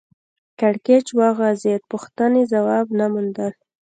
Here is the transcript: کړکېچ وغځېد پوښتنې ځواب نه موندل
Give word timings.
کړکېچ 0.59 1.07
وغځېد 1.19 1.81
پوښتنې 1.91 2.41
ځواب 2.53 2.87
نه 2.99 3.05
موندل 3.13 3.53